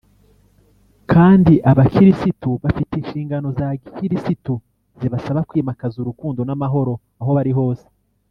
kandi 1.11 1.53
abakirisitu 1.71 2.49
bafite 2.63 2.93
inshingano 2.97 3.47
za 3.57 3.67
gikirisitu 3.81 4.53
zibasaba 4.99 5.39
kwimakaza 5.49 5.95
urukundo 5.99 6.39
n’amahoro 6.45 6.93
aho 7.21 7.31
bari 7.39 7.53
hose 7.59 7.85